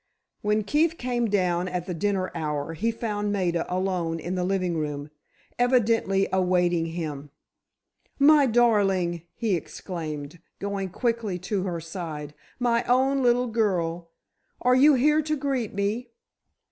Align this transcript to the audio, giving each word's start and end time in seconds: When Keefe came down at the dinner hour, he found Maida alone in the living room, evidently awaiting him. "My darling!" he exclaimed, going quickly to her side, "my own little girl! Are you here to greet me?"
When 0.41 0.63
Keefe 0.63 0.97
came 0.97 1.27
down 1.29 1.67
at 1.67 1.85
the 1.85 1.93
dinner 1.93 2.31
hour, 2.33 2.73
he 2.73 2.89
found 2.89 3.31
Maida 3.31 3.71
alone 3.71 4.19
in 4.19 4.33
the 4.33 4.43
living 4.43 4.75
room, 4.79 5.11
evidently 5.59 6.27
awaiting 6.33 6.87
him. 6.87 7.29
"My 8.17 8.47
darling!" 8.47 9.21
he 9.35 9.53
exclaimed, 9.55 10.39
going 10.57 10.89
quickly 10.89 11.37
to 11.53 11.65
her 11.65 11.79
side, 11.79 12.33
"my 12.57 12.83
own 12.85 13.21
little 13.21 13.45
girl! 13.45 14.09
Are 14.59 14.73
you 14.73 14.95
here 14.95 15.21
to 15.21 15.35
greet 15.37 15.75
me?" 15.75 16.09